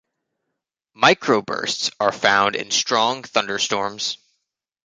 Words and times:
Microbursts 0.97 1.91
are 1.99 2.11
found 2.11 2.55
in 2.55 2.71
strong 2.71 3.21
thunderstorms. 3.21 4.17